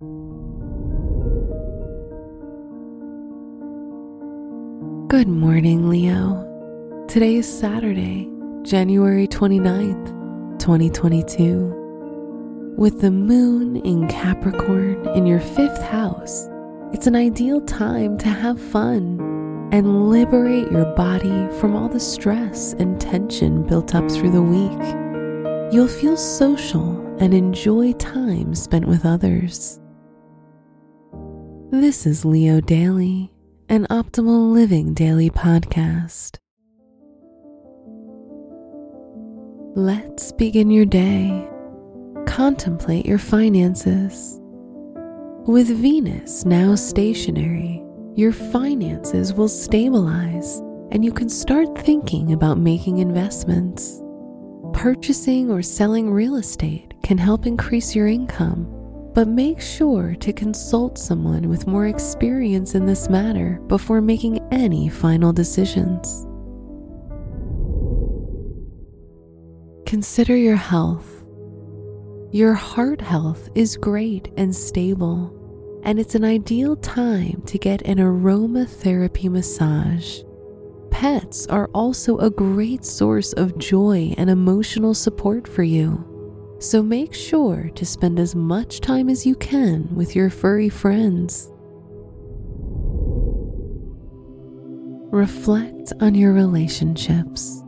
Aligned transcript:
Good 0.00 0.06
morning, 5.26 5.88
Leo. 5.88 6.44
Today 7.08 7.34
is 7.34 7.58
Saturday, 7.58 8.30
January 8.62 9.26
29th, 9.26 10.60
2022. 10.60 12.74
With 12.78 13.00
the 13.00 13.10
moon 13.10 13.78
in 13.78 14.06
Capricorn 14.06 15.04
in 15.16 15.26
your 15.26 15.40
fifth 15.40 15.82
house, 15.82 16.48
it's 16.92 17.08
an 17.08 17.16
ideal 17.16 17.60
time 17.62 18.18
to 18.18 18.28
have 18.28 18.60
fun 18.60 19.18
and 19.72 20.10
liberate 20.10 20.70
your 20.70 20.86
body 20.94 21.48
from 21.58 21.74
all 21.74 21.88
the 21.88 21.98
stress 21.98 22.72
and 22.74 23.00
tension 23.00 23.66
built 23.66 23.96
up 23.96 24.08
through 24.08 24.30
the 24.30 24.40
week. 24.40 25.72
You'll 25.74 25.88
feel 25.88 26.16
social 26.16 27.04
and 27.18 27.34
enjoy 27.34 27.94
time 27.94 28.54
spent 28.54 28.86
with 28.86 29.04
others. 29.04 29.80
This 31.70 32.06
is 32.06 32.24
Leo 32.24 32.60
Daily 32.60 33.30
an 33.68 33.86
optimal 33.90 34.50
living 34.50 34.94
daily 34.94 35.28
podcast. 35.28 36.38
Let's 39.76 40.32
begin 40.32 40.70
your 40.70 40.86
day. 40.86 41.46
Contemplate 42.26 43.04
your 43.04 43.18
finances. 43.18 44.40
With 45.46 45.68
Venus 45.68 46.46
now 46.46 46.74
stationary, 46.74 47.84
your 48.14 48.32
finances 48.32 49.34
will 49.34 49.48
stabilize 49.48 50.60
and 50.90 51.04
you 51.04 51.12
can 51.12 51.28
start 51.28 51.78
thinking 51.78 52.32
about 52.32 52.56
making 52.56 52.98
investments. 52.98 54.02
Purchasing 54.72 55.50
or 55.50 55.60
selling 55.60 56.10
real 56.10 56.36
estate 56.36 56.94
can 57.02 57.18
help 57.18 57.46
increase 57.46 57.94
your 57.94 58.06
income 58.06 58.77
but 59.18 59.26
make 59.26 59.60
sure 59.60 60.14
to 60.14 60.32
consult 60.32 60.96
someone 60.96 61.48
with 61.48 61.66
more 61.66 61.88
experience 61.88 62.76
in 62.76 62.86
this 62.86 63.08
matter 63.08 63.60
before 63.66 64.00
making 64.00 64.38
any 64.52 64.88
final 64.88 65.32
decisions. 65.32 66.24
Consider 69.86 70.36
your 70.36 70.54
health. 70.54 71.24
Your 72.30 72.54
heart 72.54 73.00
health 73.00 73.48
is 73.56 73.76
great 73.76 74.30
and 74.36 74.54
stable, 74.54 75.80
and 75.82 75.98
it's 75.98 76.14
an 76.14 76.22
ideal 76.22 76.76
time 76.76 77.42
to 77.46 77.58
get 77.58 77.82
an 77.82 77.98
aromatherapy 77.98 79.28
massage. 79.28 80.20
Pets 80.92 81.48
are 81.48 81.68
also 81.74 82.18
a 82.18 82.30
great 82.30 82.84
source 82.84 83.32
of 83.32 83.58
joy 83.58 84.14
and 84.16 84.30
emotional 84.30 84.94
support 84.94 85.48
for 85.48 85.64
you 85.64 86.17
so 86.58 86.82
make 86.82 87.14
sure 87.14 87.70
to 87.74 87.86
spend 87.86 88.18
as 88.18 88.34
much 88.34 88.80
time 88.80 89.08
as 89.08 89.24
you 89.24 89.36
can 89.36 89.88
with 89.94 90.16
your 90.16 90.28
furry 90.28 90.68
friends. 90.68 91.52
Reflect 95.10 95.92
on 96.00 96.14
your 96.14 96.32
relationships. 96.32 97.62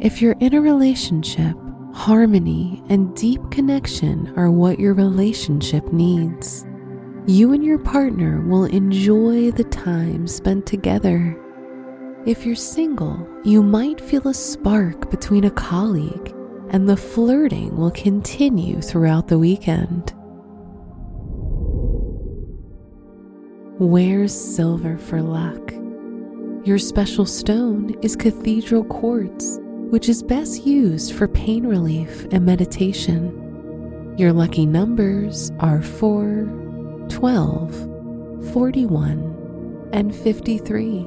If 0.00 0.22
you're 0.22 0.36
in 0.40 0.54
a 0.54 0.60
relationship, 0.60 1.54
harmony 1.92 2.82
and 2.88 3.14
deep 3.14 3.42
connection 3.50 4.32
are 4.36 4.50
what 4.50 4.80
your 4.80 4.94
relationship 4.94 5.92
needs. 5.92 6.64
You 7.26 7.52
and 7.52 7.62
your 7.62 7.78
partner 7.78 8.40
will 8.40 8.64
enjoy 8.64 9.52
the 9.52 9.64
time 9.64 10.26
spent 10.26 10.66
together. 10.66 11.38
If 12.26 12.46
you're 12.46 12.56
single, 12.56 13.28
you 13.44 13.62
might 13.62 14.00
feel 14.00 14.26
a 14.26 14.34
spark 14.34 15.10
between 15.10 15.44
a 15.44 15.50
colleague 15.50 16.34
and 16.72 16.88
the 16.88 16.96
flirting 16.96 17.76
will 17.76 17.90
continue 17.90 18.80
throughout 18.80 19.28
the 19.28 19.38
weekend. 19.38 20.14
Wear 23.78 24.26
silver 24.26 24.96
for 24.96 25.20
luck. 25.20 25.72
Your 26.64 26.78
special 26.78 27.26
stone 27.26 27.94
is 28.00 28.16
cathedral 28.16 28.84
quartz, 28.84 29.58
which 29.90 30.08
is 30.08 30.22
best 30.22 30.66
used 30.66 31.12
for 31.12 31.28
pain 31.28 31.66
relief 31.66 32.26
and 32.30 32.46
meditation. 32.46 34.14
Your 34.16 34.32
lucky 34.32 34.64
numbers 34.64 35.50
are 35.58 35.82
4, 35.82 37.06
12, 37.08 38.52
41, 38.52 39.90
and 39.92 40.14
53. 40.14 41.06